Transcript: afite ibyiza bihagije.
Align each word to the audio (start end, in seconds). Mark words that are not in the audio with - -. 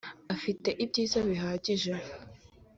afite 0.35 0.69
ibyiza 0.83 1.17
bihagije. 1.27 1.93